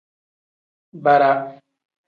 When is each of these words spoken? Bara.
Bara. 1.03 1.31